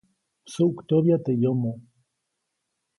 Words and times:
Msuʼktyoʼbya 0.45 1.17
teʼ 1.25 1.37
yomo. 1.41 1.71